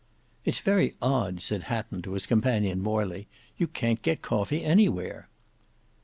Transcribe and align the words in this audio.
"It's 0.45 0.61
very 0.61 0.95
odd," 0.99 1.43
said 1.43 1.65
Hatton 1.69 2.01
to 2.01 2.13
his 2.13 2.25
companion 2.25 2.81
Morley, 2.81 3.27
"you 3.59 3.67
can't 3.67 4.01
get 4.01 4.23
coffee 4.23 4.63
anywhere." 4.63 5.29